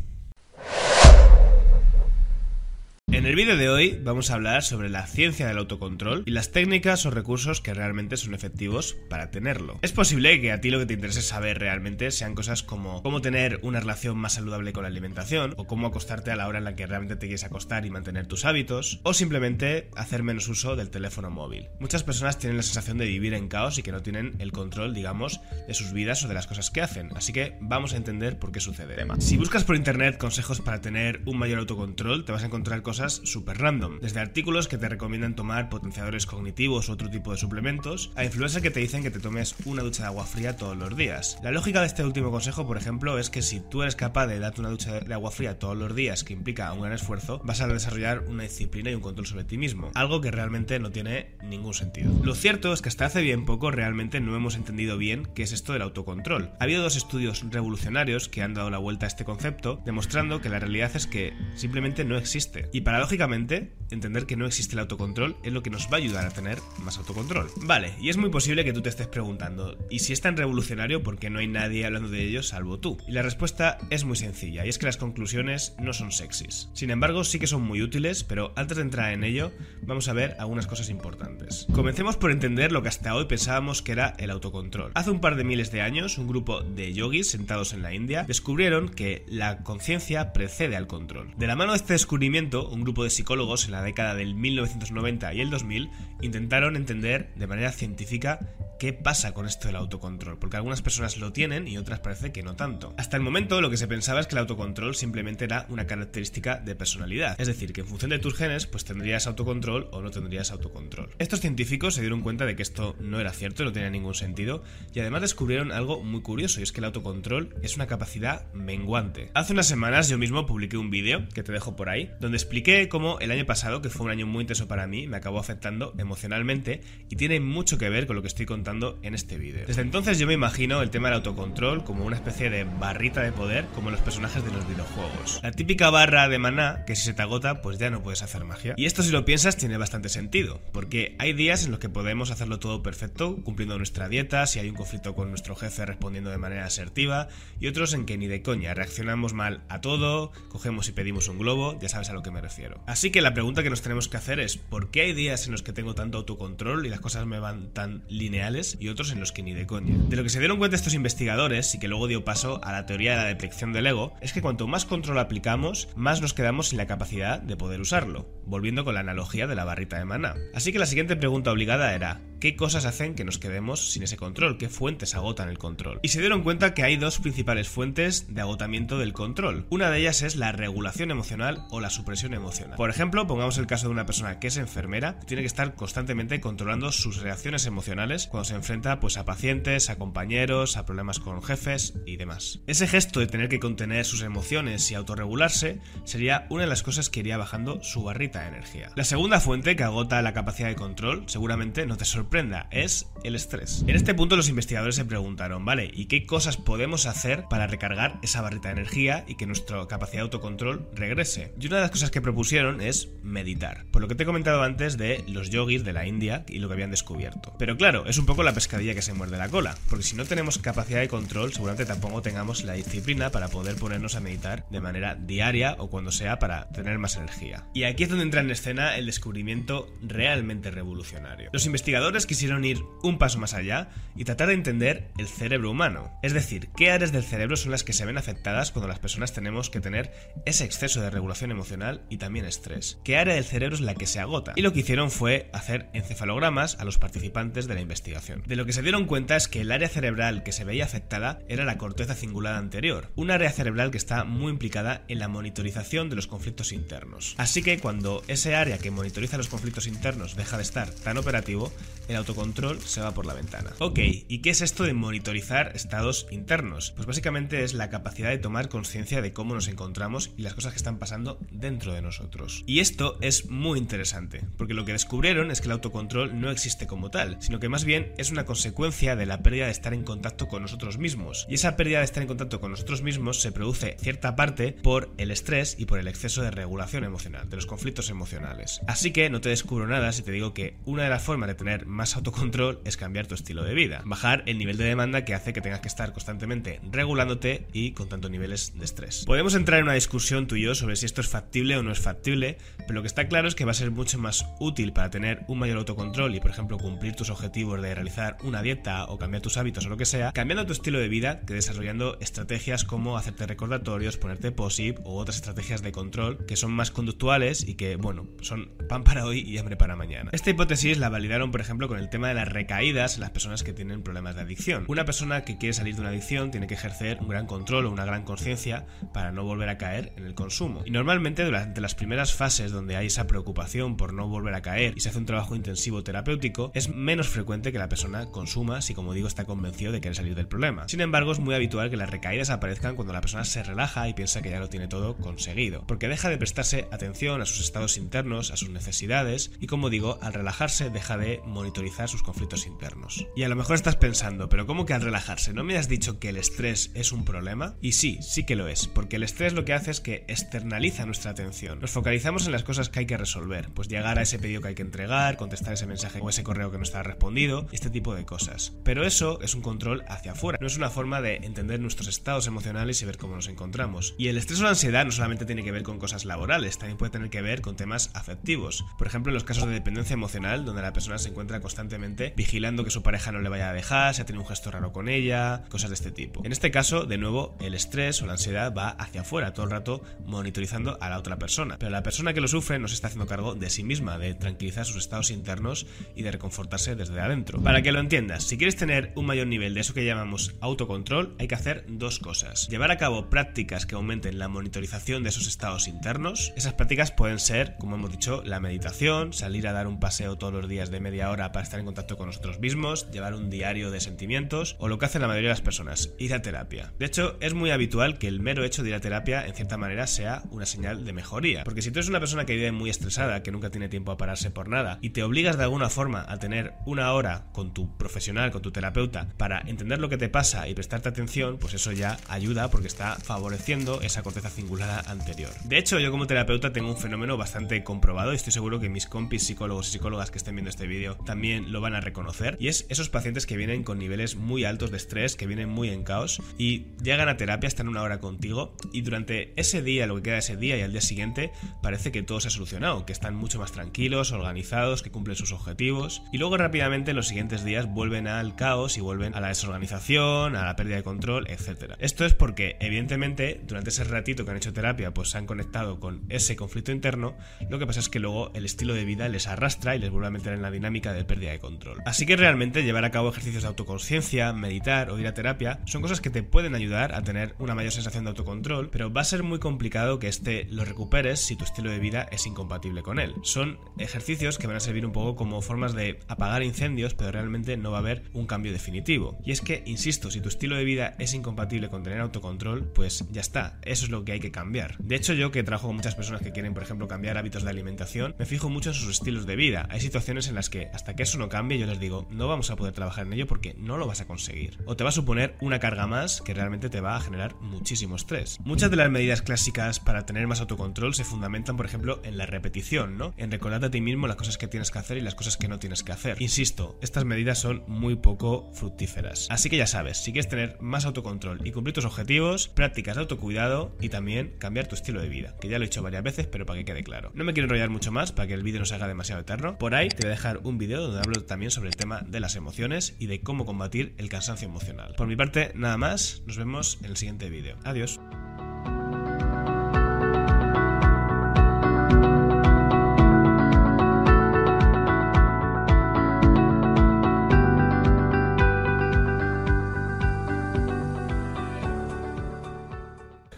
En 3.14 3.26
el 3.26 3.36
vídeo 3.36 3.58
de 3.58 3.68
hoy 3.68 4.00
vamos 4.02 4.32
a 4.32 4.36
hablar 4.36 4.64
sobre 4.64 4.90
la 4.90 5.06
ciencia 5.06 5.46
del 5.46 5.58
autocontrol 5.58 6.24
y 6.26 6.32
las 6.32 6.52
técnicas 6.52 7.06
o 7.06 7.12
recursos 7.12 7.60
que 7.60 7.74
realmente 7.74 8.16
son 8.16 8.34
efectivos 8.34 8.96
para 9.10 9.32
tenerlo. 9.32 9.80
Es 9.82 9.92
posible 9.92 10.40
que 10.40 10.54
a 10.54 10.62
ti 10.62 10.70
lo 10.70 10.80
que 10.80 10.86
te 10.86 10.94
interese 10.94 11.22
saber 11.22 11.60
realmente 11.60 12.12
sean 12.12 12.36
cosas 12.36 12.64
como 12.64 13.04
cómo 13.04 13.20
tener 13.20 13.60
una 13.64 13.82
relación 13.82 14.18
más 14.18 14.36
saludable 14.36 14.72
con 14.72 14.84
la 14.84 14.88
alimentación, 14.88 15.56
o 15.58 15.68
cómo 15.68 15.88
acostarte 15.88 16.32
a 16.32 16.38
la 16.38 16.48
hora 16.48 16.60
en 16.60 16.64
la 16.64 16.78
que 16.78 16.88
realmente 16.88 17.18
te 17.18 17.28
quieres 17.28 17.44
acostar 17.44 17.86
y 17.86 17.90
mantener 17.90 18.28
tus 18.28 18.46
hábitos, 18.46 19.02
o 19.04 19.14
simplemente 19.14 19.90
hacer 19.98 20.24
menos 20.24 20.48
uso 20.48 20.78
del 20.78 20.90
teléfono 20.90 21.30
móvil. 21.30 21.68
Muchas 21.82 22.04
personas 22.04 22.40
tienen 22.40 22.56
la 22.56 22.64
sensación 22.64 22.98
de 22.98 23.08
vivir 23.08 23.34
en 23.34 23.50
caos 23.50 23.78
y 23.78 23.84
que 23.84 23.92
no 23.92 24.02
tienen 24.02 24.36
el 24.40 24.54
control, 24.54 24.94
digamos, 24.94 25.42
de 25.68 25.74
sus 25.74 25.92
vidas 25.92 26.24
o 26.24 26.30
de 26.30 26.34
las 26.34 26.48
cosas 26.48 26.72
que 26.72 26.80
hacen, 26.80 27.10
así 27.18 27.34
que 27.34 27.58
vamos 27.60 27.94
a 27.94 27.98
entender 27.98 28.40
por 28.40 28.54
qué 28.54 28.62
sucede. 28.62 28.96
Si 29.20 29.36
buscas 29.36 29.66
por 29.66 29.76
internet 29.76 30.18
consejos 30.18 30.62
para 30.62 30.80
tener 30.80 31.22
un 31.26 31.38
mayor 31.38 31.60
autocontrol, 31.60 32.24
te 32.24 32.32
vas 32.32 32.44
a 32.44 32.46
encontrar 32.46 32.82
cosas 32.82 33.01
cosas 33.02 33.22
súper 33.24 33.58
random, 33.58 34.00
desde 34.00 34.20
artículos 34.20 34.68
que 34.68 34.78
te 34.78 34.88
recomiendan 34.88 35.36
tomar 35.36 35.70
potenciadores 35.70 36.28
cognitivos 36.28 36.88
u 36.88 36.92
otro 36.92 37.10
tipo 37.10 37.32
de 37.32 37.38
suplementos, 37.38 38.12
a 38.16 38.24
influencers 38.24 38.62
que 38.62 38.70
te 38.70 38.80
dicen 38.80 39.02
que 39.02 39.10
te 39.10 39.20
tomes 39.20 39.56
una 39.66 39.82
ducha 39.82 40.04
de 40.04 40.10
agua 40.10 40.26
fría 40.26 40.56
todos 40.56 40.78
los 40.78 40.96
días. 40.96 41.40
La 41.42 41.50
lógica 41.50 41.82
de 41.82 41.88
este 41.88 42.04
último 42.04 42.30
consejo, 42.30 42.68
por 42.68 42.78
ejemplo, 42.78 43.18
es 43.18 43.32
que 43.32 43.42
si 43.42 43.60
tú 43.60 43.82
eres 43.82 43.96
capaz 43.96 44.28
de 44.28 44.38
darte 44.38 44.62
una 44.62 44.70
ducha 44.70 45.00
de 45.00 45.14
agua 45.16 45.32
fría 45.32 45.58
todos 45.58 45.76
los 45.76 45.96
días, 45.96 46.24
que 46.24 46.34
implica 46.34 46.72
un 46.74 46.82
gran 46.82 46.94
esfuerzo, 46.94 47.42
vas 47.44 47.62
a 47.62 47.68
desarrollar 47.68 48.26
una 48.28 48.44
disciplina 48.44 48.92
y 48.92 48.94
un 48.94 49.02
control 49.02 49.26
sobre 49.26 49.46
ti 49.46 49.58
mismo, 49.58 49.90
algo 49.96 50.22
que 50.22 50.30
realmente 50.30 50.78
no 50.78 50.92
tiene 50.92 51.38
ningún 51.44 51.74
sentido. 51.74 52.12
Lo 52.24 52.36
cierto 52.36 52.72
es 52.72 52.84
que 52.84 52.90
hasta 52.90 53.06
hace 53.06 53.24
bien 53.24 53.46
poco 53.46 53.72
realmente 53.72 54.20
no 54.20 54.36
hemos 54.36 54.56
entendido 54.56 55.00
bien 55.00 55.28
qué 55.34 55.42
es 55.42 55.54
esto 55.54 55.74
del 55.74 55.82
autocontrol. 55.82 56.52
Ha 56.60 56.66
habido 56.66 56.84
dos 56.84 56.98
estudios 56.98 57.44
revolucionarios 57.50 58.30
que 58.30 58.44
han 58.44 58.54
dado 58.54 58.70
la 58.70 58.78
vuelta 58.78 59.08
a 59.08 59.08
este 59.08 59.26
concepto, 59.26 59.82
demostrando 59.86 60.40
que 60.40 60.50
la 60.50 60.60
realidad 60.60 60.92
es 60.96 61.08
que 61.08 61.34
simplemente 61.56 62.06
no 62.06 62.16
existe. 62.16 62.70
Y 62.72 62.82
paradójicamente, 62.92 63.72
entender 63.90 64.26
que 64.26 64.36
no 64.36 64.46
existe 64.46 64.76
el 64.76 64.80
autocontrol 64.80 65.38
es 65.44 65.54
lo 65.54 65.64
que 65.64 65.70
nos 65.70 65.88
va 65.88 65.94
a 65.94 65.98
ayudar 65.98 66.26
a 66.26 66.30
tener 66.30 66.60
más 66.84 66.98
autocontrol. 66.98 67.50
Vale, 67.64 67.94
y 68.02 68.10
es 68.10 68.18
muy 68.18 68.30
posible 68.30 68.66
que 68.66 68.74
tú 68.74 68.82
te 68.82 68.90
estés 68.90 69.08
preguntando, 69.08 69.78
¿y 69.90 70.00
si 70.00 70.12
es 70.12 70.20
tan 70.20 70.36
revolucionario 70.36 71.02
por 71.02 71.18
qué 71.18 71.30
no 71.30 71.40
hay 71.40 71.48
nadie 71.48 71.86
hablando 71.86 72.10
de 72.10 72.24
ello 72.24 72.44
salvo 72.44 72.80
tú? 72.80 72.98
Y 73.08 73.14
la 73.14 73.22
respuesta 73.22 73.78
es 73.90 74.04
muy 74.04 74.18
sencilla, 74.18 74.66
y 74.66 74.70
es 74.70 74.78
que 74.78 74.88
las 74.88 74.98
conclusiones 74.98 75.74
no 75.80 75.94
son 75.94 76.12
sexys. 76.12 76.70
Sin 76.74 76.90
embargo, 76.90 77.24
sí 77.24 77.40
que 77.40 77.48
son 77.48 77.62
muy 77.62 77.82
útiles, 77.82 78.26
pero 78.26 78.52
antes 78.58 78.76
de 78.76 78.84
entrar 78.84 79.14
en 79.14 79.24
ello, 79.24 79.54
vamos 79.84 80.10
a 80.10 80.14
ver 80.14 80.36
algunas 80.38 80.68
cosas 80.68 80.90
importantes. 80.90 81.66
Comencemos 81.74 82.18
por 82.18 82.32
entender 82.32 82.74
lo 82.74 82.82
que 82.82 82.90
hasta 82.90 83.16
hoy 83.16 83.26
pensábamos 83.26 83.82
que 83.82 83.94
era 83.94 84.16
el 84.18 84.32
autocontrol. 84.32 84.92
Hace 84.96 85.12
un 85.12 85.22
par 85.22 85.38
de 85.38 85.46
miles 85.46 85.72
de 85.72 85.82
años, 85.82 86.18
un 86.18 86.28
grupo 86.28 86.62
de 86.62 86.94
yogis 86.94 87.30
sentados 87.30 87.72
en 87.72 87.84
la 87.84 87.94
India 87.94 88.26
descubrieron 88.28 88.90
que 88.90 89.24
la 89.28 89.64
conciencia 89.64 90.34
precede 90.34 90.76
al 90.76 90.88
control. 90.88 91.34
De 91.38 91.48
la 91.48 91.56
mano 91.56 91.72
de 91.72 91.78
este 91.78 91.94
descubrimiento, 91.94 92.68
un 92.68 92.81
grupo 92.82 93.04
de 93.04 93.10
psicólogos 93.10 93.66
en 93.66 93.72
la 93.72 93.82
década 93.82 94.16
del 94.16 94.34
1990 94.34 95.34
y 95.34 95.42
el 95.42 95.50
2000 95.50 95.90
intentaron 96.22 96.76
entender 96.76 97.34
de 97.36 97.48
manera 97.48 97.72
científica 97.72 98.40
qué 98.82 98.94
pasa 98.94 99.36
con 99.36 99.46
esto 99.46 99.68
del 99.68 99.76
autocontrol, 99.76 100.40
porque 100.40 100.58
algunas 100.58 100.82
personas 100.82 101.18
lo 101.18 101.32
tienen 101.32 101.68
y 101.68 101.78
otras 101.78 102.00
parece 102.00 102.32
que 102.32 102.42
no 102.42 102.56
tanto. 102.56 102.96
Hasta 102.98 103.16
el 103.16 103.22
momento 103.22 103.62
lo 103.62 103.70
que 103.70 103.78
se 103.78 103.88
pensaba 103.88 104.20
es 104.20 104.26
que 104.26 104.34
el 104.34 104.40
autocontrol 104.40 104.96
simplemente 104.96 105.46
era 105.46 105.68
una 105.70 105.86
característica 105.86 106.56
de 106.56 106.74
personalidad, 106.74 107.40
es 107.40 107.46
decir, 107.46 107.74
que 107.74 107.82
en 107.82 107.88
función 107.88 108.10
de 108.10 108.18
tus 108.18 108.34
genes 108.34 108.66
pues 108.66 108.84
tendrías 108.84 109.28
autocontrol 109.28 109.88
o 109.92 110.02
no 110.02 110.10
tendrías 110.10 110.50
autocontrol. 110.50 111.12
Estos 111.20 111.42
científicos 111.42 111.94
se 111.94 112.02
dieron 112.02 112.22
cuenta 112.22 112.48
de 112.48 112.56
que 112.56 112.64
esto 112.64 112.96
no 113.00 113.20
era 113.20 113.34
cierto, 113.34 113.64
no 113.64 113.72
tenía 113.72 113.92
ningún 113.92 114.16
sentido 114.16 114.64
y 114.96 115.00
además 115.00 115.22
descubrieron 115.22 115.72
algo 115.72 116.04
muy 116.04 116.24
curioso 116.24 116.60
y 116.60 116.64
es 116.64 116.72
que 116.72 116.80
el 116.80 116.86
autocontrol 116.86 117.56
es 117.62 117.76
una 117.76 117.86
capacidad 117.86 118.52
menguante. 118.52 119.30
Hace 119.36 119.54
unas 119.54 119.68
semanas 119.68 120.10
yo 120.10 120.18
mismo 120.18 120.48
publiqué 120.48 120.78
un 120.78 120.90
vídeo 120.90 121.30
que 121.36 121.44
te 121.44 121.52
dejo 121.52 121.76
por 121.76 121.90
ahí, 121.90 122.10
donde 122.20 122.38
expliqué 122.38 122.90
cómo 122.90 123.20
el 123.20 123.30
año 123.30 123.46
pasado, 123.46 123.84
que 123.84 123.90
fue 123.90 124.08
un 124.08 124.12
año 124.12 124.26
muy 124.26 124.42
intenso 124.42 124.68
para 124.68 124.88
mí, 124.88 125.06
me 125.06 125.18
acabó 125.18 125.38
afectando 125.38 125.94
emocionalmente 126.00 126.82
y 127.12 127.16
tiene 127.16 127.40
mucho 127.40 127.78
que 127.78 127.88
ver 127.88 128.08
con 128.08 128.16
lo 128.16 128.24
que 128.24 128.28
estoy 128.28 128.48
en 128.72 129.14
este 129.14 129.38
vídeo. 129.38 129.68
Desde 129.68 129.82
entonces 129.82 130.18
yo 130.18 130.26
me 130.26 130.34
imagino 130.34 130.82
el 130.82 130.90
tema 130.90 131.10
del 131.10 131.18
autocontrol 131.18 131.84
como 131.84 132.06
una 132.06 132.16
especie 132.16 132.50
de 132.50 132.64
barrita 132.64 133.22
de 133.22 133.34
poder 133.34 133.66
como 133.76 133.92
los 133.92 134.00
personajes 134.00 134.46
de 134.46 134.52
los 134.52 134.66
videojuegos. 134.66 135.42
La 135.44 135.52
típica 135.52 135.90
barra 135.90 136.30
de 136.30 136.40
maná 136.40 136.86
que 136.86 136.96
si 136.96 137.04
se 137.04 137.14
te 137.14 137.22
agota 137.22 137.62
pues 137.62 137.80
ya 137.80 137.90
no 137.90 138.02
puedes 138.02 138.24
hacer 138.24 138.46
magia. 138.46 138.74
Y 138.78 138.86
esto 138.86 139.04
si 139.04 139.12
lo 139.12 139.26
piensas 139.26 139.58
tiene 139.58 139.76
bastante 139.76 140.08
sentido, 140.08 140.62
porque 140.72 141.18
hay 141.20 141.34
días 141.34 141.66
en 141.66 141.72
los 141.72 141.82
que 141.82 141.90
podemos 141.90 142.32
hacerlo 142.32 142.60
todo 142.60 142.82
perfecto, 142.82 143.44
cumpliendo 143.44 143.78
nuestra 143.78 144.08
dieta, 144.08 144.48
si 144.48 144.60
hay 144.60 144.70
un 144.70 144.76
conflicto 144.76 145.16
con 145.16 145.30
nuestro 145.30 145.56
jefe 145.58 145.86
respondiendo 145.86 146.30
de 146.30 146.38
manera 146.38 146.66
asertiva, 146.66 147.28
y 147.60 147.68
otros 147.68 147.94
en 147.94 148.06
que 148.06 148.18
ni 148.18 148.28
de 148.28 148.42
coña, 148.42 148.74
reaccionamos 148.74 149.34
mal 149.34 149.64
a 149.68 149.82
todo, 149.82 150.32
cogemos 150.48 150.88
y 150.88 150.94
pedimos 150.94 151.28
un 151.28 151.40
globo, 151.40 151.78
ya 151.82 151.90
sabes 151.90 152.10
a 152.10 152.14
lo 152.14 152.24
que 152.24 152.32
me 152.32 152.40
refiero. 152.40 152.82
Así 152.88 153.12
que 153.12 153.22
la 153.22 153.34
pregunta 153.34 153.64
que 153.64 153.70
nos 153.70 153.82
tenemos 153.82 154.08
que 154.08 154.16
hacer 154.16 154.40
es, 154.40 154.56
¿por 154.56 154.92
qué 154.92 155.02
hay 155.02 155.14
días 155.14 155.46
en 155.46 155.52
los 155.52 155.62
que 155.62 155.74
tengo 155.74 155.94
tanto 155.94 156.20
autocontrol 156.20 156.86
y 156.86 156.90
las 156.90 157.02
cosas 157.02 157.26
me 157.26 157.40
van 157.40 157.74
tan 157.74 158.04
lineales 158.08 158.61
y 158.80 158.90
otros 158.90 159.12
en 159.12 159.20
los 159.20 159.32
que 159.32 159.44
ni 159.44 159.54
de 159.54 159.66
coña. 159.66 159.96
De 160.10 160.16
lo 160.16 160.24
que 160.24 160.30
se 160.30 160.40
dieron 160.40 160.58
cuenta 160.58 160.76
estos 160.76 160.94
investigadores, 160.94 161.74
y 161.76 161.80
que 161.80 161.88
luego 161.88 162.08
dio 162.08 162.24
paso 162.24 162.62
a 162.64 162.72
la 162.72 162.86
teoría 162.86 163.12
de 163.12 163.18
la 163.18 163.26
detección 163.26 163.74
del 163.74 163.88
ego, 163.88 164.14
es 164.22 164.34
que 164.34 164.42
cuanto 164.42 164.68
más 164.68 164.86
control 164.86 165.20
aplicamos, 165.20 165.90
más 165.96 166.22
nos 166.22 166.34
quedamos 166.34 166.70
sin 166.70 166.78
la 166.78 166.88
capacidad 166.88 167.40
de 167.42 167.58
poder 167.58 167.82
usarlo, 167.82 168.28
volviendo 168.46 168.86
con 168.86 168.94
la 168.94 169.00
analogía 169.00 169.48
de 169.48 169.56
la 169.56 169.66
barrita 169.66 169.98
de 169.98 170.06
maná. 170.06 170.36
Así 170.54 170.72
que 170.72 170.80
la 170.80 170.86
siguiente 170.86 171.16
pregunta 171.16 171.52
obligada 171.52 171.94
era, 171.94 172.22
¿qué 172.42 172.56
cosas 172.56 172.86
hacen 172.86 173.14
que 173.14 173.24
nos 173.24 173.38
quedemos 173.38 173.92
sin 173.92 174.02
ese 174.02 174.18
control? 174.18 174.58
¿Qué 174.58 174.68
fuentes 174.68 175.14
agotan 175.14 175.48
el 175.48 175.60
control? 175.60 176.00
Y 176.02 176.08
se 176.08 176.20
dieron 176.20 176.42
cuenta 176.42 176.74
que 176.74 176.82
hay 176.82 176.98
dos 176.98 177.20
principales 177.20 177.70
fuentes 177.70 178.34
de 178.34 178.42
agotamiento 178.42 178.98
del 178.98 179.14
control. 179.14 179.68
Una 179.70 179.92
de 179.92 180.00
ellas 180.00 180.24
es 180.24 180.36
la 180.36 180.52
regulación 180.52 181.12
emocional 181.12 181.68
o 181.70 181.80
la 181.80 181.92
supresión 181.92 182.34
emocional. 182.34 182.78
Por 182.78 182.90
ejemplo, 182.90 183.28
pongamos 183.28 183.60
el 183.60 183.68
caso 183.68 183.86
de 183.86 183.94
una 183.94 184.08
persona 184.08 184.40
que 184.40 184.48
es 184.48 184.58
enfermera, 184.58 185.20
tiene 185.20 185.44
que 185.44 185.48
estar 185.48 185.76
constantemente 185.76 186.42
controlando 186.42 186.92
sus 186.92 187.22
reacciones 187.22 187.68
emocionales 187.68 188.26
cuando 188.26 188.46
se 188.46 188.56
enfrenta 188.56 189.00
pues 189.00 189.18
a 189.18 189.26
pacientes, 189.26 189.92
a 189.92 189.98
compañeros, 189.98 190.78
a 190.78 190.86
problemas 190.86 191.20
con 191.20 191.44
jefes 191.44 191.94
y 192.08 192.18
demás. 192.18 192.62
Ese 192.66 192.88
gesto 192.88 193.20
de 193.20 193.28
tener 193.28 193.50
que 193.50 193.60
contener 193.60 194.04
sus 194.04 194.24
emociones 194.24 194.90
y 194.90 194.96
autorregularse 194.96 195.80
sería 196.06 196.48
una 196.50 196.64
de 196.64 196.70
las 196.70 196.82
cosas 196.82 197.12
que 197.12 197.20
iría 197.20 197.38
bajando 197.38 197.84
su 197.84 198.02
barrita 198.02 198.42
de 198.42 198.48
energía. 198.48 198.92
La 198.96 199.04
segunda 199.04 199.40
fuente 199.40 199.76
que 199.76 199.84
agota 199.84 200.24
la 200.24 200.34
capacidad 200.34 200.70
de 200.70 200.76
control, 200.76 201.26
seguramente 201.28 201.86
no 201.86 201.98
te 201.98 202.06
sorprenda, 202.32 202.70
es 202.72 203.08
el 203.26 203.36
estrés. 203.36 203.84
En 203.88 203.96
este 203.98 204.14
punto 204.14 204.38
los 204.38 204.48
investigadores 204.48 204.96
se 204.96 205.04
preguntaron, 205.04 205.66
vale, 205.66 205.92
¿y 205.94 206.06
qué 206.06 206.26
cosas 206.26 206.56
podemos 206.56 207.06
hacer 207.06 207.44
para 207.50 207.68
recargar 207.68 208.20
esa 208.22 208.40
barrita 208.40 208.70
de 208.70 208.76
energía 208.76 209.26
y 209.28 209.36
que 209.36 209.46
nuestra 209.46 209.86
capacidad 209.88 210.20
de 210.20 210.24
autocontrol 210.24 210.88
regrese? 210.96 211.54
Y 211.60 211.68
una 211.68 211.76
de 211.76 211.82
las 211.82 211.92
cosas 211.92 212.10
que 212.10 212.22
propusieron 212.22 212.80
es 212.80 213.10
meditar, 213.22 213.86
por 213.92 214.02
lo 214.02 214.08
que 214.08 214.16
te 214.16 214.24
he 214.24 214.26
comentado 214.26 214.64
antes 214.64 214.98
de 214.98 215.26
los 215.28 215.50
yogis 215.50 215.84
de 215.84 215.92
la 215.92 216.08
India 216.08 216.46
y 216.48 216.60
lo 216.60 216.70
que 216.70 216.76
habían 216.76 216.90
descubierto. 216.90 217.54
Pero 217.60 217.76
claro, 217.76 218.06
es 218.06 218.18
un 218.18 218.26
poco 218.26 218.44
la 218.44 218.54
pescadilla 218.54 218.96
que 218.96 219.02
se 219.02 219.14
muerde 219.14 219.38
la 219.38 219.50
cola, 219.50 219.76
porque 219.90 220.06
si 220.06 220.16
no 220.16 220.24
tenemos 220.24 220.58
capacidad 220.58 221.02
de 221.02 221.10
control, 221.10 221.52
seguramente 221.52 221.86
tampoco 221.86 222.22
tengamos 222.22 222.64
la 222.64 222.74
disciplina 222.74 223.30
para 223.32 223.50
poder 223.50 223.76
ponernos 223.76 224.16
a 224.16 224.22
meditar 224.22 224.66
de 224.70 224.80
manera 224.80 225.16
diaria 225.16 225.76
o 225.80 225.90
cuando 225.90 226.14
sea 226.14 226.40
para 226.40 226.70
tener 226.70 226.98
más 226.98 227.18
energía. 227.18 227.66
Y 227.74 227.84
aquí 227.84 228.04
es 228.04 228.10
donde 228.10 228.24
entra 228.24 228.40
en 228.40 228.52
escena 228.52 228.96
el 228.96 229.08
descubrimiento 229.08 229.94
realmente 230.02 230.72
revolucionario. 230.72 231.50
Los 231.52 231.66
investigadores 231.66 232.21
quisieron 232.26 232.66
ir 232.66 232.82
un 233.04 233.18
paso 233.18 233.40
más 233.40 233.54
allá 233.54 233.90
y 234.16 234.26
tratar 234.26 234.50
de 234.50 234.54
entender 234.54 235.12
el 235.18 235.28
cerebro 235.28 235.72
humano, 235.72 236.12
es 236.22 236.34
decir, 236.34 236.70
qué 236.76 236.92
áreas 236.92 237.12
del 237.12 237.24
cerebro 237.24 237.56
son 237.56 237.72
las 237.72 237.84
que 237.84 237.94
se 237.94 238.06
ven 238.06 238.18
afectadas 238.18 238.72
cuando 238.72 238.88
las 238.88 239.00
personas 239.00 239.34
tenemos 239.34 239.70
que 239.70 239.80
tener 239.80 240.12
ese 240.46 240.66
exceso 240.66 241.02
de 241.02 241.10
regulación 241.10 241.52
emocional 241.52 242.02
y 242.10 242.18
también 242.18 242.46
estrés, 242.46 243.00
qué 243.04 243.18
área 243.18 243.36
del 243.36 243.46
cerebro 243.46 243.76
es 243.76 243.82
la 243.82 243.96
que 243.96 244.08
se 244.08 244.20
agota. 244.20 244.54
Y 244.56 244.62
lo 244.62 244.74
que 244.74 244.82
hicieron 244.82 245.12
fue 245.12 245.50
hacer 245.54 245.90
encefalogramas 245.94 246.78
a 246.80 246.86
los 246.86 246.98
participantes 246.98 247.68
de 247.68 247.76
la 247.76 247.82
investigación. 247.82 248.44
De 248.46 248.56
lo 248.56 248.66
que 248.66 248.74
se 248.74 248.82
dieron 248.82 249.06
cuenta 249.06 249.36
es 249.36 249.48
que 249.48 249.62
el 249.62 249.72
área 249.72 249.90
cerebral 249.90 250.44
que 250.44 250.52
se 250.52 250.66
veía 250.66 250.86
afectada 250.86 251.40
era 251.48 251.66
la 251.66 251.78
corteza 251.78 252.16
cingulada 252.16 252.58
anterior, 252.58 253.12
un 253.16 253.32
área 253.32 253.52
cerebral 253.52 253.92
que 253.92 253.98
está 253.98 254.24
muy 254.24 254.52
implicada 254.52 255.04
en 255.08 255.20
la 255.20 255.28
monitorización 255.28 256.10
de 256.10 256.16
los 256.16 256.28
conflictos 256.28 256.72
internos. 256.72 257.36
Así 257.38 257.62
que 257.64 257.80
cuando 257.80 258.24
ese 258.28 258.56
área 258.56 258.78
que 258.78 258.92
monitoriza 258.92 259.38
los 259.38 259.48
conflictos 259.48 259.88
internos 259.88 260.36
deja 260.36 260.58
de 260.58 260.64
estar 260.64 260.90
tan 260.90 261.18
operativo, 261.18 261.72
el 262.12 262.18
autocontrol 262.18 262.80
se 262.82 263.02
va 263.02 263.14
por 263.14 263.26
la 263.26 263.34
ventana. 263.34 263.72
Ok, 263.80 264.00
¿y 264.00 264.40
qué 264.40 264.50
es 264.50 264.62
esto 264.62 264.84
de 264.84 264.94
monitorizar 264.94 265.72
estados 265.76 266.28
internos? 266.32 266.92
Pues 266.96 267.08
básicamente 267.08 267.64
es 267.64 267.74
la 267.74 267.90
capacidad 267.90 268.30
de 268.30 268.38
tomar 268.38 268.70
conciencia 268.70 269.22
de 269.22 269.34
cómo 269.34 269.56
nos 269.56 269.68
encontramos 269.68 270.32
y 270.38 270.44
las 270.44 270.54
cosas 270.54 270.74
que 270.74 270.78
están 270.78 271.00
pasando 271.00 271.40
dentro 271.52 271.94
de 271.94 272.02
nosotros. 272.02 272.64
Y 272.68 272.80
esto 272.80 273.18
es 273.22 273.50
muy 273.50 273.80
interesante, 273.80 274.42
porque 274.58 274.74
lo 274.74 274.86
que 274.86 274.94
descubrieron 274.94 275.52
es 275.52 275.62
que 275.62 275.68
el 275.68 275.74
autocontrol 275.74 276.40
no 276.40 276.52
existe 276.52 276.88
como 276.88 277.10
tal, 277.10 277.38
sino 277.42 277.60
que 277.60 277.70
más 277.70 277.86
bien 277.86 278.14
es 278.18 278.32
una 278.32 278.46
consecuencia 278.46 279.16
de 279.16 279.26
la 279.26 279.42
pérdida 279.42 279.66
de 279.66 279.72
estar 279.72 279.94
en 279.94 280.04
contacto 280.04 280.48
con 280.48 280.62
nosotros 280.62 280.98
mismos. 280.98 281.46
Y 281.50 281.56
esa 281.56 281.76
pérdida 281.76 282.00
de 282.00 282.06
estar 282.06 282.22
en 282.22 282.28
contacto 282.28 282.60
con 282.60 282.72
nosotros 282.72 283.02
mismos 283.02 283.42
se 283.42 283.52
produce 283.52 283.98
cierta 284.00 284.36
parte 284.36 284.74
por 284.74 285.14
el 285.18 285.32
estrés 285.32 285.76
y 285.80 285.86
por 285.86 286.00
el 286.00 286.08
exceso 286.08 286.42
de 286.42 286.52
regulación 286.52 287.04
emocional, 287.04 287.50
de 287.50 287.56
los 287.56 287.66
conflictos 287.66 288.10
emocionales. 288.10 288.82
Así 288.88 289.12
que 289.12 289.30
no 289.30 289.42
te 289.42 289.50
descubro 289.50 289.88
nada 289.88 290.12
si 290.12 290.24
te 290.24 290.32
digo 290.32 290.54
que 290.54 290.78
una 290.86 291.04
de 291.04 291.10
las 291.10 291.24
formas 291.24 291.48
de 291.48 291.56
tener 291.56 291.86
más 291.86 292.01
autocontrol 292.16 292.82
es 292.86 292.98
cambiar 292.98 293.28
tu 293.28 293.36
estilo 293.36 293.64
de 293.64 293.74
vida, 293.74 294.02
bajar 294.06 294.44
el 294.46 294.58
nivel 294.58 294.78
de 294.78 294.86
demanda 294.86 295.24
que 295.26 295.34
hace 295.34 295.54
que 295.54 295.62
tengas 295.62 295.80
que 295.82 295.88
estar 295.88 296.14
constantemente 296.14 296.80
regulándote 296.92 297.68
y 297.74 297.92
con 297.92 298.10
tantos 298.10 298.32
niveles 298.32 298.78
de 298.78 298.86
estrés. 298.86 299.24
Podemos 299.26 299.56
entrar 299.56 299.80
en 299.80 299.86
una 299.86 299.94
discusión 299.94 300.48
tú 300.48 300.56
y 300.56 300.64
yo 300.64 300.76
sobre 300.76 300.96
si 300.96 301.06
esto 301.06 301.22
es 301.22 301.28
factible 301.28 301.78
o 301.78 301.84
no 301.84 301.92
es 301.92 302.00
factible, 302.00 302.58
pero 302.80 302.96
lo 302.96 303.02
que 303.02 303.08
está 303.08 303.28
claro 303.28 303.48
es 303.48 303.56
que 303.56 303.66
va 303.66 303.72
a 303.72 303.76
ser 303.76 303.92
mucho 303.92 304.18
más 304.18 304.46
útil 304.60 304.94
para 304.94 305.10
tener 305.10 305.46
un 305.48 305.60
mayor 305.60 305.78
autocontrol 305.78 306.36
y 306.36 306.40
por 306.40 306.52
ejemplo 306.52 306.78
cumplir 306.78 307.16
tus 307.16 307.30
objetivos 307.30 307.82
de 307.82 307.94
realizar 307.94 308.38
una 308.44 308.62
dieta 308.62 309.06
o 309.06 309.18
cambiar 309.18 309.42
tus 309.42 309.58
hábitos 309.58 309.86
o 309.86 309.90
lo 309.90 309.98
que 309.98 310.06
sea, 310.06 310.32
cambiando 310.32 310.66
tu 310.66 310.74
estilo 310.74 311.00
de 311.00 311.08
vida 311.08 311.42
que 311.42 311.54
desarrollando 311.54 312.18
estrategias 312.20 312.84
como 312.84 313.18
hacerte 313.18 313.48
recordatorios, 313.48 314.18
ponerte 314.18 314.52
POSIP 314.52 315.00
o 315.04 315.18
otras 315.18 315.38
estrategias 315.38 315.82
de 315.82 315.92
control 315.92 316.46
que 316.46 316.56
son 316.56 316.72
más 316.72 316.92
conductuales 316.92 317.68
y 317.68 317.76
que, 317.76 317.96
bueno, 317.96 318.28
son 318.42 318.72
pan 318.90 319.04
para 319.04 319.26
hoy 319.26 319.42
y 319.42 319.58
hambre 319.58 319.78
para 319.78 319.96
mañana. 319.96 320.30
Esta 320.34 320.50
hipótesis 320.50 320.98
la 320.98 321.10
validaron, 321.10 321.52
por 321.52 321.62
ejemplo, 321.62 321.81
con 321.88 322.00
el 322.00 322.10
tema 322.10 322.28
de 322.28 322.34
las 322.34 322.48
recaídas 322.48 323.16
en 323.16 323.22
las 323.22 323.32
personas 323.32 323.64
que 323.64 323.74
tienen 323.74 324.04
problemas 324.04 324.36
de 324.36 324.42
adicción. 324.42 324.86
Una 324.88 325.06
persona 325.06 325.44
que 325.44 325.58
quiere 325.58 325.74
salir 325.74 325.96
de 325.96 326.02
una 326.02 326.10
adicción 326.10 326.52
tiene 326.52 326.68
que 326.68 326.74
ejercer 326.74 327.20
un 327.22 327.30
gran 327.30 327.48
control 327.48 327.86
o 327.86 327.92
una 327.92 328.06
gran 328.06 328.24
conciencia 328.24 328.86
para 329.14 329.32
no 329.32 329.44
volver 329.44 329.70
a 329.70 329.78
caer 329.78 330.14
en 330.18 330.26
el 330.26 330.36
consumo. 330.36 330.82
Y 330.86 330.92
normalmente 330.92 331.44
durante 331.44 331.82
las 331.82 331.96
primeras 331.96 332.34
fases 332.34 332.72
donde 332.72 332.96
hay 332.96 333.08
esa 333.08 333.28
preocupación 333.28 333.98
por 333.98 334.14
no 334.14 334.28
volver 334.28 334.54
a 334.54 334.62
caer 334.62 334.94
y 334.96 335.02
se 335.02 335.10
hace 335.10 335.18
un 335.18 335.26
trabajo 335.26 335.56
intensivo 335.56 336.04
terapéutico, 336.04 336.72
es 336.74 336.90
menos 336.90 337.28
frecuente 337.28 337.72
que 337.72 337.78
la 337.78 337.90
persona 337.90 338.28
consuma 338.28 338.82
si, 338.82 338.94
como 338.94 339.14
digo, 339.14 339.28
está 339.28 339.46
convencido 339.46 339.92
de 339.92 340.02
querer 340.02 340.16
salir 340.16 340.36
del 340.36 340.48
problema. 340.48 340.88
Sin 340.88 341.02
embargo, 341.02 341.32
es 341.32 341.40
muy 341.40 341.56
habitual 341.56 341.90
que 341.90 341.98
las 341.98 342.10
recaídas 342.10 342.50
aparezcan 342.50 342.96
cuando 342.96 343.14
la 343.14 343.22
persona 343.22 343.46
se 343.46 343.64
relaja 343.64 344.08
y 344.08 344.14
piensa 344.14 344.42
que 344.42 344.50
ya 344.50 344.60
lo 344.60 344.70
tiene 344.70 344.88
todo 344.88 345.16
conseguido, 345.18 345.84
porque 345.88 346.08
deja 346.08 346.30
de 346.30 346.38
prestarse 346.38 346.88
atención 346.92 347.42
a 347.42 347.46
sus 347.46 347.62
estados 347.62 347.98
internos, 347.98 348.52
a 348.52 348.58
sus 348.58 348.70
necesidades 348.70 349.52
y, 349.60 349.68
como 349.68 349.90
digo, 349.90 350.20
al 350.22 350.34
relajarse 350.34 350.90
deja 350.90 351.18
de 351.18 351.42
monitorizar 351.72 352.10
sus 352.10 352.22
conflictos 352.22 352.68
internos. 352.68 353.26
Y 353.34 353.44
a 353.44 353.50
lo 353.50 353.56
mejor 353.56 353.76
estás 353.76 353.96
pensando, 353.96 354.50
pero 354.50 354.68
¿cómo 354.68 354.86
que 354.86 354.94
al 354.94 355.02
relajarse? 355.02 355.54
¿No 355.54 355.64
me 355.64 355.78
has 355.78 355.88
dicho 355.88 356.20
que 356.20 356.28
el 356.28 356.36
estrés 356.36 356.92
es 356.96 357.14
un 357.14 357.24
problema? 357.24 357.76
Y 357.80 357.94
sí, 357.94 358.20
sí 358.22 358.46
que 358.46 358.58
lo 358.58 358.68
es, 358.68 358.88
porque 358.88 359.16
el 359.16 359.24
estrés 359.24 359.54
lo 359.54 359.64
que 359.64 359.72
hace 359.72 359.90
es 359.90 360.02
que 360.02 360.26
externaliza 360.28 361.06
nuestra 361.06 361.32
atención. 361.32 361.80
Nos 361.80 361.92
focalizamos 361.92 362.46
en 362.46 362.52
las 362.52 362.64
cosas 362.64 362.90
que 362.90 363.00
hay 363.00 363.06
que 363.06 363.16
resolver, 363.16 363.70
pues 363.74 363.88
llegar 363.88 364.20
a 364.20 364.24
ese 364.24 364.38
pedido 364.38 364.60
que 364.62 364.68
hay 364.68 364.76
que 364.76 364.82
entregar, 364.82 365.38
contestar 365.38 365.74
ese 365.74 365.88
mensaje 365.88 366.20
o 366.22 366.30
ese 366.30 366.44
correo 366.44 366.72
que 366.72 366.78
no 366.78 366.84
está 366.84 367.04
respondido, 367.04 367.68
este 367.72 367.90
tipo 367.90 368.16
de 368.16 368.26
cosas. 368.26 368.74
Pero 368.84 369.06
eso 369.06 369.40
es 369.42 369.56
un 369.56 369.62
control 369.62 370.04
hacia 370.10 370.34
afuera, 370.34 370.60
no 370.60 370.68
es 370.68 370.76
una 370.76 370.90
forma 370.90 371.22
de 371.22 371.38
entender 371.38 371.80
nuestros 371.80 372.10
estados 372.10 372.48
emocionales 372.48 373.02
y 373.02 373.06
ver 373.06 373.18
cómo 373.18 373.36
nos 373.36 373.48
encontramos. 373.48 374.14
Y 374.18 374.28
el 374.28 374.38
estrés 374.38 374.60
o 374.60 374.64
la 374.64 374.70
ansiedad 374.70 375.06
no 375.06 375.12
solamente 375.12 375.46
tiene 375.46 375.64
que 375.64 375.72
ver 375.72 375.84
con 375.84 376.00
cosas 376.00 376.26
laborales, 376.26 376.78
también 376.78 376.98
puede 376.98 377.12
tener 377.12 377.30
que 377.30 377.42
ver 377.42 377.62
con 377.62 377.78
temas 377.78 378.12
afectivos. 378.14 378.84
Por 378.98 379.08
ejemplo, 379.08 379.30
en 379.30 379.36
los 379.36 379.46
casos 379.46 379.68
de 379.68 379.74
dependencia 379.74 380.16
emocional, 380.16 380.66
donde 380.66 380.82
la 380.82 380.92
persona 380.92 381.18
se 381.18 381.30
encuentra 381.30 381.61
constantemente 381.62 382.34
vigilando 382.36 382.84
que 382.84 382.92
su 382.92 383.04
pareja 383.04 383.32
no 383.32 383.42
le 383.42 383.50
vaya 383.50 383.70
a 383.70 383.74
dejar, 383.74 384.14
si 384.14 384.22
ha 384.22 384.26
tenido 384.26 384.44
un 384.44 384.50
gesto 384.50 384.72
raro 384.72 384.92
con 384.92 385.10
ella, 385.10 385.64
cosas 385.70 385.90
de 385.90 385.96
este 385.96 386.12
tipo. 386.12 386.44
En 386.44 386.52
este 386.52 386.72
caso, 386.72 387.06
de 387.06 387.18
nuevo, 387.18 387.56
el 387.60 387.74
estrés 387.74 388.22
o 388.22 388.26
la 388.26 388.34
ansiedad 388.34 388.74
va 388.74 388.90
hacia 388.90 389.22
afuera, 389.22 389.54
todo 389.54 389.66
el 389.66 389.72
rato 389.72 390.02
monitorizando 390.26 390.98
a 391.02 391.10
la 391.10 391.18
otra 391.18 391.38
persona. 391.38 391.78
Pero 391.80 391.92
la 391.92 392.04
persona 392.04 392.34
que 392.34 392.42
lo 392.42 392.48
sufre 392.48 392.80
no 392.80 392.88
se 392.88 392.96
está 392.96 393.08
haciendo 393.08 393.28
cargo 393.28 393.56
de 393.56 393.70
sí 393.70 393.84
misma, 393.84 394.18
de 394.18 394.34
tranquilizar 394.34 394.86
sus 394.86 394.98
estados 394.98 395.32
internos 395.32 395.88
y 396.16 396.24
de 396.24 396.32
reconfortarse 396.32 396.96
desde 396.96 397.20
adentro. 397.20 397.62
Para 397.62 397.82
que 397.82 397.92
lo 397.92 398.00
entiendas, 398.00 398.44
si 398.44 398.58
quieres 398.58 398.76
tener 398.76 399.12
un 399.16 399.26
mayor 399.26 399.48
nivel 399.48 399.74
de 399.74 399.82
eso 399.82 399.94
que 399.94 400.06
llamamos 400.06 400.56
autocontrol, 400.62 401.36
hay 401.40 401.48
que 401.48 401.56
hacer 401.56 401.86
dos 401.88 402.20
cosas. 402.20 402.68
Llevar 402.70 402.92
a 402.92 402.98
cabo 402.98 403.30
prácticas 403.30 403.86
que 403.86 403.96
aumenten 403.96 404.40
la 404.40 404.48
monitorización 404.48 405.24
de 405.24 405.30
esos 405.30 405.48
estados 405.48 405.88
internos. 405.88 406.54
Esas 406.56 406.74
prácticas 406.74 407.12
pueden 407.12 407.40
ser, 407.40 407.76
como 407.78 407.96
hemos 407.96 408.12
dicho, 408.12 408.44
la 408.46 408.60
meditación, 408.60 409.34
salir 409.34 409.68
a 409.68 409.74
dar 409.74 409.88
un 409.88 410.00
paseo 410.00 410.38
todos 410.38 410.54
los 410.54 410.68
días 410.68 410.92
de 410.92 411.00
media 411.00 411.30
hora 411.30 411.51
para 411.52 411.64
estar 411.64 411.80
en 411.80 411.86
contacto 411.86 412.18
con 412.18 412.28
nosotros 412.28 412.60
mismos, 412.60 413.10
llevar 413.12 413.34
un 413.34 413.50
diario 413.50 413.92
de 413.92 414.00
sentimientos 414.00 414.76
o 414.80 414.88
lo 414.88 414.98
que 414.98 415.06
hacen 415.06 415.22
la 415.22 415.28
mayoría 415.28 415.50
de 415.50 415.54
las 415.54 415.62
personas, 415.62 416.14
ir 416.18 416.34
a 416.34 416.42
terapia. 416.42 416.94
De 417.00 417.06
hecho, 417.06 417.38
es 417.40 417.54
muy 417.54 417.72
habitual 417.72 418.18
que 418.18 418.28
el 418.28 418.40
mero 418.40 418.64
hecho 418.64 418.84
de 418.84 418.90
ir 418.90 418.96
a 418.96 419.00
terapia 419.00 419.46
en 419.46 419.54
cierta 419.54 419.78
manera 419.78 420.08
sea 420.08 420.44
una 420.52 420.66
señal 420.66 421.06
de 421.06 421.14
mejoría, 421.14 421.64
porque 421.64 421.82
si 421.82 421.92
tú 421.92 422.00
eres 422.00 422.10
una 422.10 422.20
persona 422.20 422.46
que 422.46 422.56
vive 422.56 422.72
muy 422.72 422.90
estresada, 422.90 423.44
que 423.44 423.52
nunca 423.52 423.70
tiene 423.70 423.90
tiempo 423.90 424.12
a 424.12 424.18
pararse 424.18 424.52
por 424.52 424.70
nada 424.70 425.00
y 425.02 425.12
te 425.12 425.24
obligas 425.24 425.58
de 425.58 425.64
alguna 425.64 425.90
forma 425.90 426.26
a 426.28 426.38
tener 426.38 426.74
una 426.86 427.14
hora 427.14 427.46
con 427.54 427.74
tu 427.74 427.98
profesional, 427.98 428.52
con 428.52 428.62
tu 428.62 428.72
terapeuta, 428.72 429.28
para 429.38 429.62
entender 429.62 430.00
lo 430.00 430.10
que 430.10 430.18
te 430.18 430.30
pasa 430.30 430.68
y 430.68 430.74
prestarte 430.74 431.10
atención, 431.10 431.58
pues 431.58 431.74
eso 431.74 431.92
ya 431.92 432.18
ayuda 432.28 432.70
porque 432.70 432.88
está 432.88 433.16
favoreciendo 433.16 434.02
esa 434.02 434.24
corteza 434.24 434.50
cingulada 434.50 435.02
anterior. 435.08 435.52
De 435.66 435.78
hecho, 435.78 436.00
yo 436.00 436.12
como 436.12 436.28
terapeuta 436.28 436.74
tengo 436.74 436.90
un 436.90 436.98
fenómeno 436.98 437.38
bastante 437.38 437.84
comprobado 437.84 438.34
y 438.34 438.36
estoy 438.36 438.54
seguro 438.54 438.80
que 438.80 438.90
mis 438.90 439.06
compis 439.06 439.44
psicólogos 439.44 439.90
y 439.90 439.92
psicólogas 439.92 440.32
que 440.32 440.38
estén 440.38 440.56
viendo 440.56 440.70
este 440.70 440.88
vídeo 440.88 441.16
también 441.26 441.41
lo 441.42 441.82
van 441.82 441.96
a 441.96 442.02
reconocer, 442.02 442.58
y 442.60 442.68
es 442.68 442.86
esos 442.90 443.10
pacientes 443.10 443.46
que 443.46 443.58
vienen 443.58 443.84
con 443.84 444.00
niveles 444.00 444.36
muy 444.36 444.66
altos 444.66 444.92
de 444.92 444.98
estrés, 444.98 445.36
que 445.36 445.48
vienen 445.48 445.70
muy 445.70 445.90
en 445.90 446.04
caos 446.04 446.42
y 446.58 446.88
llegan 447.04 447.30
a 447.30 447.38
terapia, 447.38 447.68
están 447.68 447.88
una 447.88 448.02
hora 448.02 448.20
contigo 448.20 448.76
y 448.92 449.02
durante 449.02 449.54
ese 449.56 449.82
día, 449.82 450.08
lo 450.08 450.16
que 450.16 450.24
queda 450.24 450.34
de 450.36 450.40
ese 450.40 450.58
día 450.58 450.78
y 450.78 450.82
al 450.82 450.92
día 450.92 451.02
siguiente, 451.02 451.52
parece 451.82 452.12
que 452.12 452.24
todo 452.24 452.40
se 452.40 452.48
ha 452.48 452.52
solucionado, 452.52 453.06
que 453.06 453.14
están 453.14 453.36
mucho 453.36 453.60
más 453.60 453.72
tranquilos, 453.72 454.32
organizados, 454.32 455.02
que 455.02 455.12
cumplen 455.12 455.36
sus 455.36 455.52
objetivos. 455.52 456.22
Y 456.32 456.38
luego 456.38 456.58
rápidamente 456.58 457.12
en 457.12 457.18
los 457.18 457.28
siguientes 457.28 457.64
días 457.64 457.88
vuelven 457.92 458.28
al 458.28 458.56
caos 458.56 458.98
y 458.98 459.02
vuelven 459.02 459.36
a 459.36 459.42
la 459.42 459.50
desorganización, 459.50 460.56
a 460.56 460.66
la 460.66 460.76
pérdida 460.76 460.98
de 460.98 461.04
control, 461.04 461.48
etc. 461.50 461.96
Esto 462.00 462.26
es 462.26 462.34
porque 462.34 462.78
evidentemente 462.80 463.62
durante 463.68 463.90
ese 463.90 464.04
ratito 464.04 464.46
que 464.46 464.52
han 464.52 464.58
hecho 464.58 464.74
terapia 464.74 465.14
pues 465.14 465.30
se 465.30 465.38
han 465.38 465.46
conectado 465.46 466.00
con 466.00 466.22
ese 466.30 466.56
conflicto 466.56 466.92
interno, 466.92 467.36
lo 467.70 467.80
que 467.80 467.88
pasa 467.88 468.00
es 468.00 468.10
que 468.10 468.20
luego 468.20 468.52
el 468.54 468.66
estilo 468.66 468.94
de 468.94 469.06
vida 469.06 469.30
les 469.30 469.48
arrastra 469.48 469.96
y 469.96 470.00
les 470.00 470.10
vuelve 470.10 470.28
a 470.28 470.32
meter 470.32 470.54
en 470.54 470.62
la 470.62 470.72
dinámica 470.72 471.14
de 471.14 471.24
pérdida 471.32 471.52
de 471.52 471.60
control. 471.60 472.02
Así 472.06 472.26
que 472.26 472.36
realmente 472.36 472.84
llevar 472.84 473.06
a 473.06 473.12
cabo 473.12 473.30
ejercicios 473.30 473.64
de 473.64 473.70
autoconciencia, 473.70 474.52
meditar 474.52 475.12
o 475.12 475.18
ir 475.18 475.28
a 475.28 475.34
terapia 475.34 475.80
son 475.86 476.02
cosas 476.02 476.20
que 476.20 476.30
te 476.30 476.44
pueden 476.44 476.76
ayudar 476.76 477.16
a 477.16 477.22
tener 477.22 477.56
una 477.58 477.74
mayor 477.74 477.94
sensación 477.94 478.26
de 478.26 478.32
autocontrol, 478.32 478.90
pero 478.90 479.14
va 479.14 479.22
a 479.22 479.24
ser 479.24 479.42
muy 479.42 479.60
complicado 479.60 480.20
que 480.20 480.28
este 480.28 480.66
lo 480.70 480.84
recuperes 480.84 481.40
si 481.40 481.56
tu 481.56 481.64
estilo 481.64 481.90
de 481.90 482.00
vida 482.00 482.28
es 482.34 482.46
incompatible 482.46 483.02
con 483.02 483.18
él. 483.18 483.34
Son 483.44 483.80
ejercicios 483.98 484.58
que 484.58 484.68
van 484.68 484.76
a 484.76 484.82
servir 484.82 485.06
un 485.06 485.14
poco 485.14 485.38
como 485.38 485.62
formas 485.62 485.94
de 485.94 486.20
apagar 486.28 486.64
incendios, 486.64 487.14
pero 487.14 487.32
realmente 487.32 487.78
no 487.78 487.92
va 487.92 488.00
a 488.00 488.02
haber 488.02 488.24
un 488.34 488.46
cambio 488.46 488.74
definitivo. 488.74 489.38
Y 489.46 489.52
es 489.52 489.62
que, 489.62 489.84
insisto, 489.86 490.32
si 490.32 490.42
tu 490.42 490.50
estilo 490.50 490.76
de 490.76 490.84
vida 490.84 491.16
es 491.18 491.34
incompatible 491.34 491.88
con 491.88 492.04
tener 492.04 492.20
autocontrol, 492.20 492.92
pues 492.92 493.26
ya 493.32 493.40
está, 493.40 493.80
eso 493.84 494.04
es 494.04 494.12
lo 494.12 494.26
que 494.26 494.34
hay 494.34 494.42
que 494.42 494.52
cambiar. 494.52 494.98
De 494.98 495.16
hecho, 495.16 495.32
yo 495.32 495.50
que 495.52 495.64
trabajo 495.64 495.88
con 495.88 495.96
muchas 495.96 496.16
personas 496.16 496.42
que 496.42 496.52
quieren, 496.52 496.74
por 496.74 496.84
ejemplo, 496.84 497.08
cambiar 497.08 497.38
hábitos 497.38 497.64
de 497.64 497.70
alimentación, 497.70 498.36
me 498.38 498.46
fijo 498.46 498.70
mucho 498.70 498.90
en 498.90 498.96
sus 498.96 499.10
estilos 499.12 499.46
de 499.46 499.56
vida. 499.56 499.88
Hay 499.90 500.02
situaciones 500.02 500.50
en 500.50 500.56
las 500.56 500.70
que 500.70 500.90
hasta 500.94 501.16
eso 501.22 501.38
no 501.38 501.50
cambie, 501.50 501.78
yo 501.78 501.86
les 501.86 502.00
digo, 502.00 502.28
no 502.30 502.48
vamos 502.48 502.72
a 502.72 502.76
poder 502.76 502.94
trabajar 502.94 503.26
en 503.26 503.34
ello 503.34 503.48
porque 503.48 503.76
no 503.76 503.98
lo 503.98 504.08
vas 504.08 504.22
a 504.22 504.28
conseguir. 504.28 504.78
O 504.86 504.96
te 504.96 505.04
va 505.04 505.10
a 505.10 505.14
suponer 505.14 505.56
una 505.62 505.80
carga 505.80 506.08
más 506.08 506.42
que 506.42 506.54
realmente 506.54 506.90
te 506.90 507.02
va 507.02 507.16
a 507.16 507.22
generar 507.22 507.56
muchísimo 507.62 508.16
estrés. 508.16 508.58
Muchas 508.64 508.90
de 508.92 508.98
las 508.98 509.10
medidas 509.10 509.42
clásicas 509.42 510.00
para 510.00 510.26
tener 510.26 510.48
más 510.48 510.62
autocontrol 510.62 511.14
se 511.14 511.24
fundamentan, 511.24 511.78
por 511.78 511.86
ejemplo, 511.86 512.22
en 512.24 512.38
la 512.38 512.46
repetición, 512.46 513.18
¿no? 513.18 513.34
En 513.38 513.52
recordarte 513.52 513.88
a 513.88 513.92
ti 513.92 514.02
mismo 514.02 514.28
las 514.28 514.36
cosas 514.36 514.58
que 514.58 514.68
tienes 514.68 514.92
que 514.92 515.00
hacer 515.00 515.18
y 515.18 515.22
las 515.22 515.36
cosas 515.36 515.58
que 515.58 515.68
no 515.68 515.80
tienes 515.80 516.04
que 516.04 516.12
hacer. 516.12 516.42
Insisto, 516.42 516.98
estas 517.02 517.26
medidas 517.26 517.60
son 517.60 517.84
muy 517.88 518.16
poco 518.16 518.70
fructíferas. 518.74 519.48
Así 519.50 519.70
que 519.70 519.78
ya 519.78 519.88
sabes, 519.88 520.18
si 520.18 520.32
quieres 520.32 520.50
tener 520.50 520.78
más 520.82 521.06
autocontrol 521.06 521.66
y 521.66 521.72
cumplir 521.72 521.94
tus 521.94 522.06
objetivos, 522.06 522.68
prácticas 522.70 523.16
de 523.16 523.22
autocuidado 523.22 523.96
y 524.00 524.10
también 524.10 524.56
cambiar 524.58 524.88
tu 524.88 524.96
estilo 524.96 525.22
de 525.22 525.30
vida, 525.30 525.56
que 525.60 525.68
ya 525.68 525.78
lo 525.78 525.86
he 525.86 525.88
hecho 525.88 526.04
varias 526.04 526.24
veces, 526.24 526.48
pero 526.48 526.66
para 526.66 526.80
que 526.80 526.86
quede 526.86 527.04
claro. 527.04 527.32
No 527.34 527.44
me 527.44 527.54
quiero 527.54 527.66
enrollar 527.66 527.90
mucho 527.90 528.12
más 528.12 528.32
para 528.32 528.48
que 528.48 528.54
el 528.54 528.64
vídeo 528.64 528.80
no 528.80 528.86
se 528.86 528.96
haga 528.96 529.08
demasiado 529.08 529.42
eterno. 529.42 529.78
Por 529.78 529.96
ahí 529.96 530.10
te 530.10 530.24
voy 530.24 530.28
a 530.28 530.32
dejar 530.32 530.60
un 530.64 530.78
vídeo 530.78 531.11
donde 531.12 531.28
hablo 531.28 531.44
también 531.44 531.72
sobre 531.72 531.90
el 531.90 531.96
tema 531.96 532.22
de 532.22 532.40
las 532.40 532.56
emociones 532.56 533.16
y 533.20 533.28
de 533.28 533.42
cómo 533.42 533.66
combatir 533.66 534.14
el 534.18 534.30
cansancio 534.30 534.68
emocional. 534.68 535.14
Por 535.18 535.28
mi 535.28 535.36
parte, 535.36 535.72
nada 535.76 535.98
más, 535.98 536.44
nos 536.46 536.58
vemos 536.58 536.98
en 537.02 537.12
el 537.12 537.18
siguiente 537.18 537.50
vídeo. 537.50 537.78
Adiós. 537.84 538.20